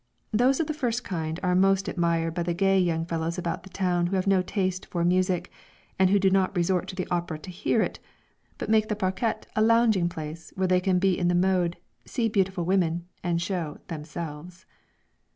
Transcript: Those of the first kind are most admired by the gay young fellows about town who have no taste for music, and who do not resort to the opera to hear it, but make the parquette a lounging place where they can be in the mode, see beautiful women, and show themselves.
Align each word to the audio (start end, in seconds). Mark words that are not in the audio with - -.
Those 0.31 0.59
of 0.59 0.65
the 0.65 0.73
first 0.73 1.03
kind 1.03 1.39
are 1.43 1.53
most 1.53 1.87
admired 1.87 2.33
by 2.33 2.41
the 2.41 2.55
gay 2.55 2.79
young 2.79 3.05
fellows 3.05 3.37
about 3.37 3.71
town 3.71 4.07
who 4.07 4.15
have 4.15 4.25
no 4.25 4.41
taste 4.41 4.87
for 4.87 5.05
music, 5.05 5.51
and 5.99 6.09
who 6.09 6.17
do 6.17 6.31
not 6.31 6.55
resort 6.57 6.87
to 6.87 6.95
the 6.95 7.07
opera 7.11 7.37
to 7.37 7.51
hear 7.51 7.83
it, 7.83 7.99
but 8.57 8.67
make 8.67 8.87
the 8.89 8.95
parquette 8.95 9.45
a 9.55 9.61
lounging 9.61 10.09
place 10.09 10.51
where 10.55 10.65
they 10.67 10.81
can 10.81 10.97
be 10.97 11.15
in 11.15 11.27
the 11.27 11.35
mode, 11.35 11.77
see 12.03 12.27
beautiful 12.29 12.65
women, 12.65 13.05
and 13.23 13.43
show 13.43 13.77
themselves. 13.89 14.65